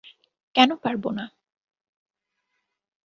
কেন 0.55 0.69
পারব 0.75 1.03
না? 1.11 1.25